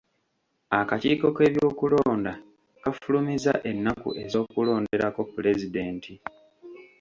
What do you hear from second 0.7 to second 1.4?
Akakiiko